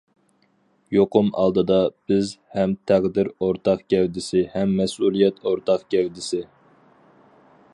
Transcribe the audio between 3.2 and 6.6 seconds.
ئورتاق گەۋدىسى، ھەم مەسئۇلىيەت ئورتاق گەۋدىسى.